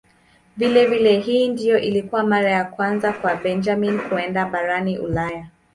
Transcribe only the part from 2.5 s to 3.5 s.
ya kwanza kwa